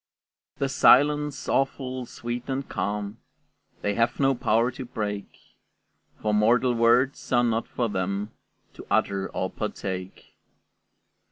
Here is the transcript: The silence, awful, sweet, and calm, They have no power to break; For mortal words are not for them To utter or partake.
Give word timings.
The 0.57 0.67
silence, 0.67 1.47
awful, 1.47 2.07
sweet, 2.07 2.49
and 2.49 2.67
calm, 2.67 3.19
They 3.83 3.93
have 3.93 4.19
no 4.19 4.33
power 4.33 4.71
to 4.71 4.83
break; 4.83 5.27
For 6.23 6.33
mortal 6.33 6.73
words 6.73 7.31
are 7.31 7.43
not 7.43 7.67
for 7.67 7.87
them 7.87 8.31
To 8.73 8.87
utter 8.89 9.29
or 9.29 9.51
partake. 9.51 10.33